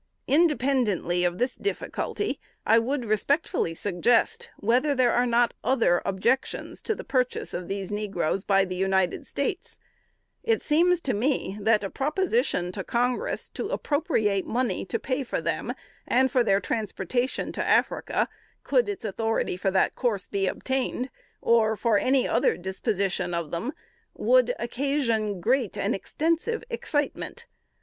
Independently 0.25 1.23
of 1.23 1.37
this 1.37 1.55
difficulty, 1.55 2.39
I 2.65 2.79
would 2.79 3.05
respectfully 3.05 3.75
suggest, 3.75 4.49
whether 4.57 4.95
there 4.95 5.11
are 5.11 5.27
not 5.27 5.53
other 5.63 6.01
objections 6.05 6.81
to 6.81 6.95
the 6.95 7.03
purchase 7.03 7.53
of 7.53 7.67
these 7.67 7.91
negroes 7.91 8.43
by 8.43 8.65
the 8.65 8.75
United 8.75 9.27
States? 9.27 9.77
It 10.41 10.59
seems 10.63 11.01
to 11.01 11.13
me, 11.13 11.55
that 11.61 11.83
a 11.83 11.89
proposition 11.91 12.71
to 12.71 12.83
Congress 12.83 13.47
_to 13.53 13.71
appropriate 13.71 14.47
money 14.47 14.85
to 14.85 14.97
pay 14.97 15.21
for 15.23 15.39
them, 15.39 15.71
and 16.07 16.31
for 16.31 16.43
their 16.43 16.59
transportation 16.59 17.51
to 17.51 17.63
Africa, 17.63 18.27
could 18.63 18.89
its 18.89 19.05
authority 19.05 19.55
for 19.55 19.69
that 19.69 19.93
course 19.93 20.27
be 20.27 20.47
obtained, 20.47 21.11
or 21.41 21.75
for 21.75 21.99
any 21.99 22.27
other 22.27 22.57
disposition 22.57 23.35
of 23.35 23.51
them_, 23.51 23.69
WOULD 24.15 24.55
OCCASION 24.57 25.41
GREAT 25.41 25.77
AND 25.77 25.93
EXTENSIVE 25.93 26.63
EXCITEMENT. 26.71 27.45